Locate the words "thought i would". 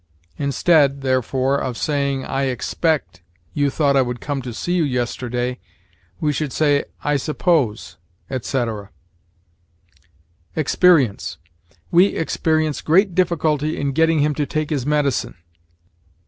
3.69-4.19